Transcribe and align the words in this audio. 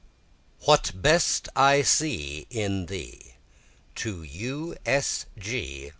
What 0.61 0.93
Best 0.95 1.47
I 1.55 1.83
See 1.83 2.47
in 2.49 2.87
Thee 2.87 3.35
[To 3.97 4.23
U. 4.23 4.75
S. 4.83 5.27
G. 5.37 5.89